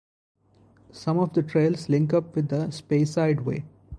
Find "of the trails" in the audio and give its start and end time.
1.19-1.87